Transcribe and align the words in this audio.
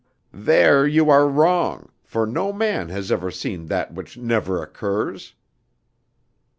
"There 0.33 0.87
you 0.87 1.11
are 1.11 1.27
wrong, 1.27 1.91
for 2.03 2.25
no 2.25 2.51
man 2.51 2.89
has 2.89 3.11
ever 3.11 3.29
seen 3.29 3.67
that 3.67 3.93
which 3.93 4.17
never 4.17 4.59
occurs!" 4.63 5.35